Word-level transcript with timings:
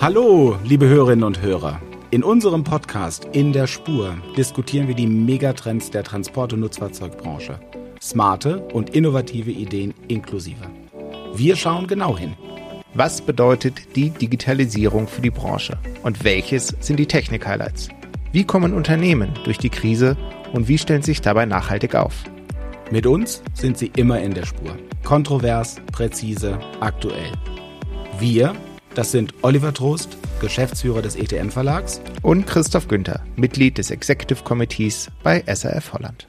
Hallo, 0.00 0.56
liebe 0.64 0.88
Hörerinnen 0.88 1.24
und 1.24 1.42
Hörer. 1.42 1.78
In 2.10 2.24
unserem 2.24 2.64
Podcast 2.64 3.28
In 3.32 3.52
der 3.52 3.66
Spur 3.66 4.16
diskutieren 4.34 4.88
wir 4.88 4.94
die 4.94 5.06
Megatrends 5.06 5.90
der 5.90 6.02
Transport- 6.04 6.54
und 6.54 6.60
Nutzfahrzeugbranche. 6.60 7.60
Smarte 8.00 8.60
und 8.68 8.96
innovative 8.96 9.50
Ideen 9.50 9.92
inklusive. 10.08 10.70
Wir 11.34 11.54
schauen 11.54 11.86
genau 11.86 12.16
hin. 12.16 12.32
Was 12.94 13.20
bedeutet 13.20 13.94
die 13.94 14.08
Digitalisierung 14.08 15.06
für 15.06 15.20
die 15.20 15.30
Branche? 15.30 15.76
Und 16.02 16.24
welches 16.24 16.74
sind 16.80 16.98
die 16.98 17.06
Technik-Highlights? 17.06 17.90
Wie 18.32 18.44
kommen 18.44 18.72
Unternehmen 18.72 19.38
durch 19.44 19.58
die 19.58 19.68
Krise 19.68 20.16
und 20.54 20.66
wie 20.66 20.78
stellen 20.78 21.02
sie 21.02 21.10
sich 21.10 21.20
dabei 21.20 21.44
nachhaltig 21.44 21.94
auf? 21.94 22.14
Mit 22.90 23.06
uns 23.06 23.42
sind 23.52 23.76
sie 23.76 23.92
immer 23.96 24.18
in 24.22 24.32
der 24.32 24.46
Spur. 24.46 24.78
Kontrovers, 25.04 25.76
präzise, 25.92 26.58
aktuell. 26.80 27.32
Wir, 28.18 28.54
das 28.94 29.12
sind 29.12 29.34
Oliver 29.42 29.72
Trost, 29.72 30.16
Geschäftsführer 30.40 31.02
des 31.02 31.16
ETM 31.16 31.50
Verlags 31.50 32.00
und 32.22 32.46
Christoph 32.46 32.88
Günther, 32.88 33.24
Mitglied 33.36 33.78
des 33.78 33.90
Executive 33.90 34.42
Committees 34.42 35.10
bei 35.22 35.42
SRF 35.46 35.92
Holland. 35.92 36.26